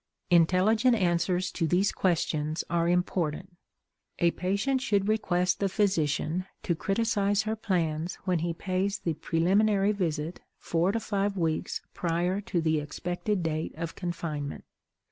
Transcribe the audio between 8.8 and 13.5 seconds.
the preliminary visit four to five weeks prior to the expected